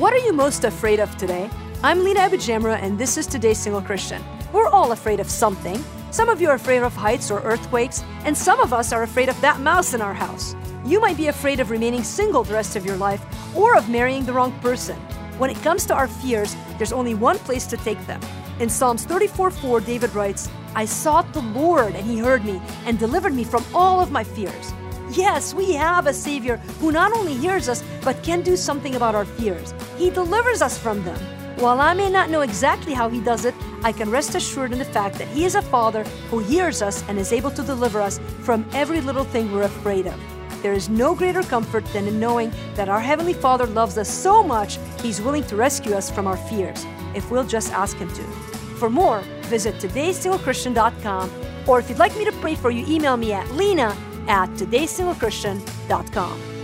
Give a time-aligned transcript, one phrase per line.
[0.00, 1.50] What are you most afraid of today?
[1.82, 4.24] I'm Lina AbuJamra, and this is Today's Single Christian.
[4.50, 5.84] We're all afraid of something.
[6.10, 9.28] Some of you are afraid of heights or earthquakes, and some of us are afraid
[9.28, 10.56] of that mouse in our house.
[10.86, 13.22] You might be afraid of remaining single the rest of your life
[13.54, 14.96] or of marrying the wrong person.
[15.36, 18.22] When it comes to our fears, there's only one place to take them.
[18.58, 22.98] In Psalms 34 4, David writes, I sought the Lord, and he heard me and
[22.98, 24.72] delivered me from all of my fears.
[25.12, 29.16] Yes, we have a Savior who not only hears us, but can do something about
[29.16, 29.74] our fears.
[29.96, 31.18] He delivers us from them.
[31.58, 34.78] While I may not know exactly how He does it, I can rest assured in
[34.78, 38.00] the fact that He is a Father who hears us and is able to deliver
[38.00, 40.14] us from every little thing we're afraid of.
[40.62, 44.44] There is no greater comfort than in knowing that our Heavenly Father loves us so
[44.44, 48.22] much, He's willing to rescue us from our fears, if we'll just ask Him to.
[48.78, 51.30] For more, visit todaysinglechristian.com,
[51.66, 53.96] or if you'd like me to pray for you, email me at lina
[54.30, 56.59] at todaysinglechristian.com.